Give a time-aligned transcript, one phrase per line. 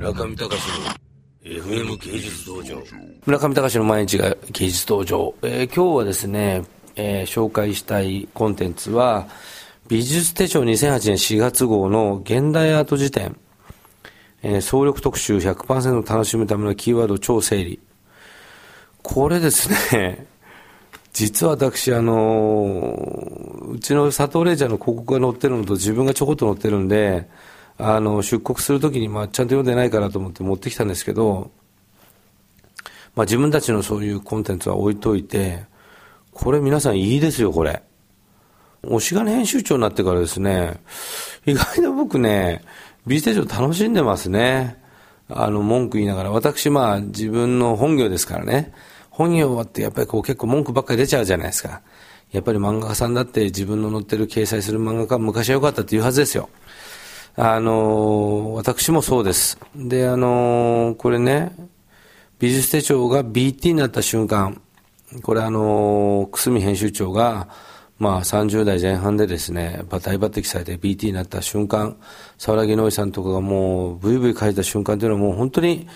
[0.00, 2.82] 村上隆の FM 芸術道場。
[3.26, 6.64] 村上隆の毎日が芸術道場、えー、今日はですね、
[6.96, 9.28] えー、紹介したいコンテンツは
[9.88, 13.36] 美術手帳2008年4月号の現代アート辞典、
[14.42, 17.78] えー、総力特集100%楽しむためのキーワード超整理。
[19.02, 20.26] これですね
[21.12, 27.28] 実は私、あのうちの佐藤玲ちゃんの広告が載ってるのと自分がちょこっと載ってるんで、
[27.80, 31.50] あの、出国するときに、まあ、ちゃんと読んでないかなと思って持ってきたんですけど、
[33.14, 35.64] まあ、自分たちのそういうコンテンツは置いといて、
[36.32, 37.82] これ皆さんいいですよ、これ。
[38.82, 40.80] 押し金編集長になってからですね、
[41.44, 42.62] 意外と僕ね、
[43.06, 44.78] 美術手帳楽しんでますね。
[45.28, 46.30] あの、文句言いながら。
[46.30, 48.72] 私、まあ、自分の本業ですからね。
[49.10, 51.82] 本業はってやっぱりこう結構文句ばっかり出ちゃうじゃないですか。
[52.32, 56.48] やっぱり漫画家さんだって自分の載ってる掲載する漫画家昔は良かったって言うはずですよ。
[57.36, 59.58] あの、私もそうです。
[59.76, 61.52] で、あの、これね、
[62.38, 64.60] 美術手帳が BT になった瞬間、
[65.22, 67.48] これあの、久住編集長が、
[67.98, 71.96] まあ30代前半でですね、大抜擢されて BT になった瞬間、
[72.38, 75.86] 沢木ノイさんとかがもうブイブイ書いた瞬間というのはもう本当に、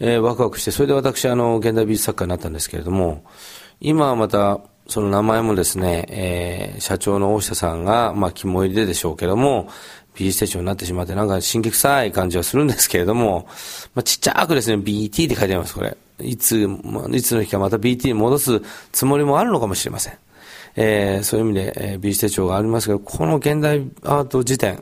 [0.00, 3.24] えー、ワクワクして、それで私あの、現代美術作家になったんですけれども、
[3.80, 9.68] 今はまた、その名前もですね、えー、社長の大下さんが、まあ、肝入りででしょうけども、
[10.14, 13.46] 美術手帳になってしまって、なんか神経臭い感じはするんですけれども、
[13.94, 15.96] まあ、ちっちゃくですね、BT って書いてあります、これ。
[16.20, 20.18] いつ、いつの日かまた BT に戻すつもりもあるのかもしれません。
[20.76, 24.76] えー、そういう意味で、えー、美術手帳がありますけど、この現代アート辞典、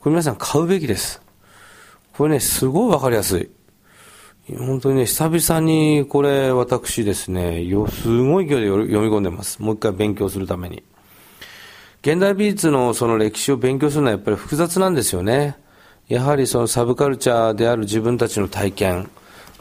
[0.00, 1.20] これ皆さん買うべきです。
[2.16, 3.50] これね、すごいわかりやすい。
[4.58, 9.60] 本当にね、久々にこれ私ですね、よすごい勢いで読み込んでます。
[9.62, 10.82] もう一回勉強するために。
[12.02, 15.56] 現代美術のその歴史を勉強するのはやっぱり複雑なんですよね。
[16.08, 19.10] やはりそのサブカルチャーである自分たちの体験、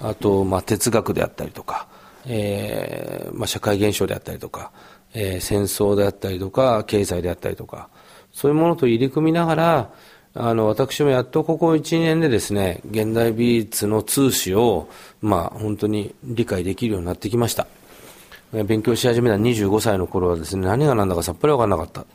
[0.02, 1.88] あと、まあ、哲学であったりとか、
[2.26, 4.72] えー、まあ、社会現象であったりとか、
[5.14, 7.90] えー、戦争であったりとか、経済であったりとか、
[8.32, 9.94] そういうものと入り組みながら、
[10.34, 14.88] あの、私もやっとここ1年でですね、現代美術の通史を、
[15.22, 17.68] まあ、本当に理解できるようになってきました。
[18.66, 22.06] 勉強し始めた25歳の頃はですね、何が何だかさっぱりわかんなかった。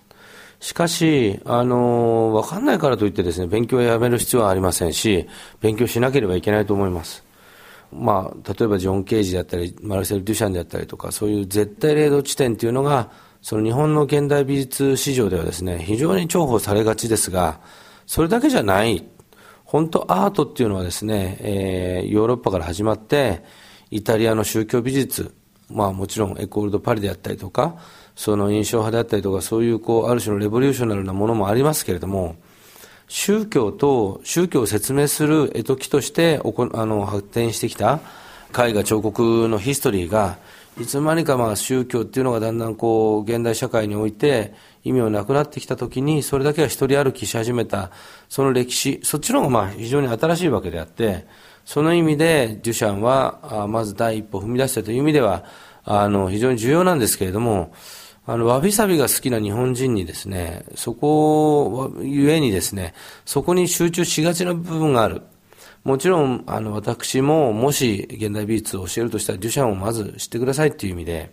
[0.65, 5.29] しかし、あの、わかんないからといってですね、勉強をやめる必要はありませんし、
[5.61, 7.23] 勉強しなければいけないと思います。
[7.93, 13.11] まあ、例えばジョン・ケージであったり、マルセル・デュシャンであったりとか、そういう絶対零度地点っていうのが、
[13.43, 17.61] その日本の現代美術市場ではですね、非常に重宝されがちですが、
[18.07, 19.07] それだけじゃない。
[19.65, 23.45] 本当アートっていうのはですね、えー、ヨーロッパから始まって、
[23.91, 25.35] イタリアの宗教美術、
[25.75, 27.77] まあもちろんエコールド・パリであったりとか、
[28.17, 32.37] その印象派であったりとか、そういうこう、ある種のレボリューショナルなものもありますけれども、
[33.09, 38.01] 宗教と、宗教を説明する絵解きとしておこあの発展してきた
[38.57, 40.39] 絵画彫刻のヒストリーが、
[40.81, 47.91] いつの間にかまあ宗教っていうのがだんだんこう、現代社会において意味をなくなってきたときに、それだけは一人歩きし始めた、
[48.29, 51.27] その歴史、そっちの方がまあ非常に新しいわけであって、
[51.65, 55.45] その意味で、デュシャンは、まず第一歩踏み出したという意味では、
[55.85, 57.73] あの、非常に重要なんですけれども、
[58.27, 65.23] あの、わびさびが好きな日本人にですね、そこゆえにですね、そこに集中しがちな部分がある。
[65.85, 71.31] もちろん、あの、私も、もし現代美術を教えるとしたら、デュシャンをまず知ってくださいっていう意味で、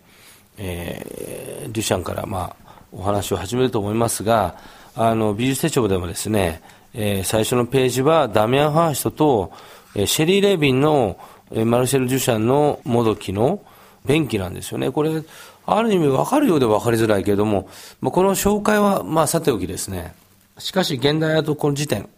[0.58, 4.56] えー、デュシャンから、まあ、お話を始めると思いますが、
[4.94, 6.60] あの、美術手帳でもですね、
[6.92, 9.52] えー、最初のページは、ダミアン・ハーシトと、
[9.94, 11.16] えー、シェリー・レービンの、
[11.50, 13.62] えー、マルシェル・デュシャンのもどきの
[14.04, 14.90] 便器なんですよね。
[14.90, 15.22] これ、
[15.64, 17.68] ある意味分かるようで分かりづらいけれども、
[18.02, 20.14] まあ、この紹介はまあさておきですね。
[20.58, 22.08] しかし現代アートこの時点、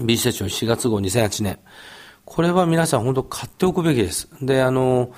[0.00, 1.58] 美術手帳4月号2008年。
[2.24, 4.28] これは皆さん本当買っておくべきです。
[4.42, 5.12] で、あの、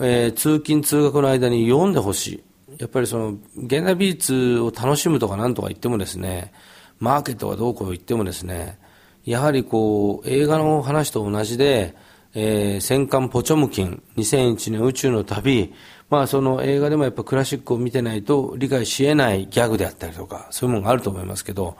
[0.00, 2.42] えー、通勤通学の間に読んでほしい。
[2.78, 6.52] やっぱりその、現代美術を楽しむとかなんとか言ってもですね、
[6.98, 8.78] マーケットがどうこう言ってもですね、
[9.24, 11.96] やはりこう、映画の話と同じで、
[12.34, 15.72] えー、戦艦ポチョムキン、2001年宇宙の旅、
[16.10, 21.76] まあその映画でもやっぱクラシックを見てないと理解し得ないギャグであったりとか、そういうものがあると思いますけど、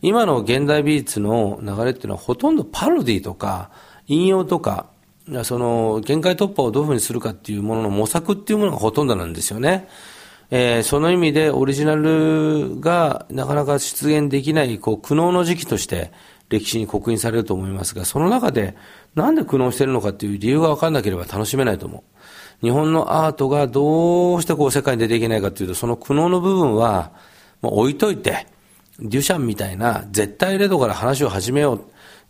[0.00, 3.70] 今の現代美術の流れっていうのはほとんどパロディとか、
[4.06, 4.86] 引用とか、
[5.44, 9.88] その限界突破をどういうふうにするかっていうものの模索っていうものがほとんどなんですよね。
[10.50, 16.12] えー、その意味でオリジナルがなかなか出現できないこう苦悩の時期として
[16.50, 18.76] 歴史に刻印されると思いますが、その中で
[19.14, 22.02] なんで苦悩してるのかっていう理由が分からなければ楽しめないと思う。
[22.62, 27.12] 日本のアートがどうしてこう世界に出ていけないかというと、その苦悩の部分は、
[27.60, 28.46] もう置いといて、
[28.98, 31.84] デュシャンみたいな絶対レードから話を始めよう。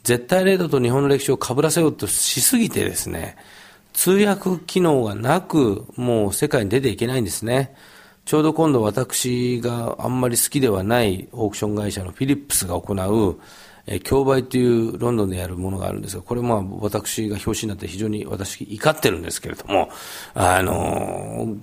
[0.05, 3.37] 絶対零度と日本の歴史を被らせようとしすぎてですね、
[3.93, 7.75] 通訳機能がなく、もう世界に出ていけないんですね。
[8.25, 13.39] ちょうど今度私があんまり好きではないオークション会社のフィリップスが行う、
[13.87, 19.91] え競売というロンドンでやるものがあるんですが、これまあ私が表紙になって非常に私怒ってるんですけれども、
[20.35, 20.73] あの、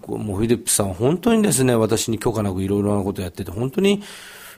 [0.07, 4.03] もうフィリップさん本当にですね、私に許可なくいろいろなことやってて、本当に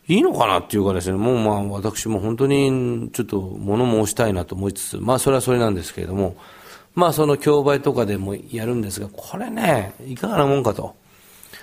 [0.07, 6.35] いいのかなっていうかですね、もうまあ私も本当にちょっと物申したいなと思いつつ、まあそれはそれなんですけれども、
[6.95, 10.95] まあその競売とかでもやるんですが、これね、いかがなもんかと。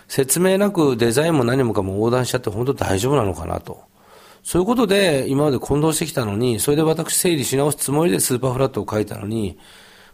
[0.07, 3.83] 説明なくデザインも何もかも横断しちゃって本当大丈夫なのかなと。
[4.43, 9.59] そういうことで今まで混同してきたのに、それで私整理し直すつもりでスーパーフラットを書いたのに、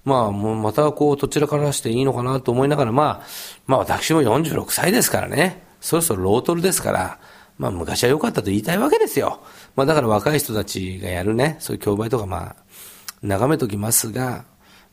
[0.05, 3.27] まあ、もうまたこう、どちらからしていいのかなと思いながら、まあ、
[3.67, 7.19] まあ私も46歳ですからね、そろそろロートルですから、
[7.59, 9.41] まあ昔は良かったと言いたいわけですよ。
[9.77, 12.57] まあだから若い人たちがやるね、そういう競売とかまあ、
[13.23, 14.45] 眺めときますが、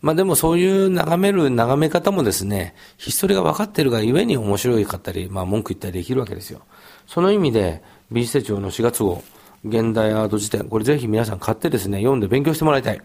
[0.01, 6.61] まあでもそういう眺める眺め方もですね、ヒストリが分かっているがゆえに面白かったり、まあ文句言ったりできるわけですよ。
[7.07, 9.23] その意味で、美術手帳の4月号、
[9.65, 13.01] 現代アート辞典、これぜひ皆さん買ってですね、読んで勉強してもらいたい。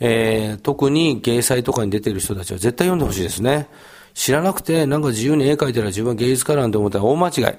[0.00, 3.68] えー、特に芸祭とかに出てる人たちは絶対読んでほしいですね。
[4.14, 7.58] 知らなくて、なんか自由に絵描いたら自分は芸術家なんて思ったら大間違い。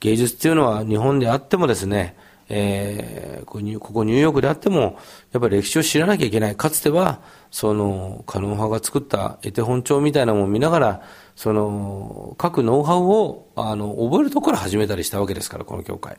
[0.00, 2.14] 芸術っていうのは日本であってもですね、
[2.54, 4.98] えー、ここニューヨークであっても、
[5.32, 6.54] やっぱり歴史を知らなきゃいけない。
[6.54, 7.20] かつては、
[7.50, 11.02] その、カノン派が作った絵手本帳みたいなものを見ながら、
[11.34, 16.18] その、各ノウハウを、あの、覚えるところから始めたりしたわけですから、この教会。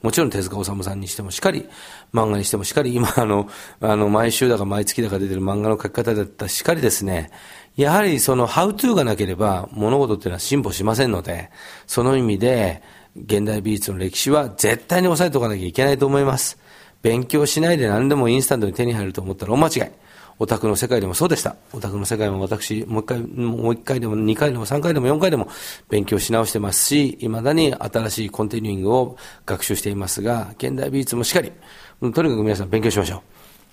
[0.00, 1.68] もちろん手塚治虫さんにしてもしっかり、
[2.12, 3.48] 漫画にしてもしっかり、今あの、
[3.80, 7.30] あの、毎週だか毎月だか出てる漫画の書き方だったしっかりですね、
[7.74, 11.50] やはりその、ハウトゥーがなければ物事っていうのは進歩しませんので、
[11.88, 12.82] その意味で、
[13.16, 16.58] 現代美術の歴史は絶対に押さえておかなきゃいけないと思います。
[17.02, 19.92] 勉強しないで何でもインスタントに手に入ると思ったら大間違い。
[20.38, 21.54] オタクの世界でもそうでした。
[21.72, 25.48] オタクの世界も私、もう一回、もう一回でも二回でも三回でも四回でも
[25.88, 29.16] 勉強し直してますし、未だに新しいコンティニューイングを
[29.46, 31.52] 学習していますが、現代美術もしっかり、
[32.00, 33.22] とにかく皆さん勉強しましょ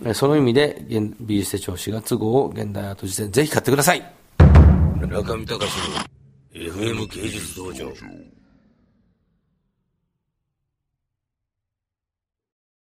[0.06, 0.14] う。
[0.14, 0.86] その意味で、
[1.20, 4.14] 美術手帳4月号を、現代アート辞典、ぜひ買ってください。
[5.00, 5.66] 中見隆の
[6.54, 7.92] FM 芸術道場。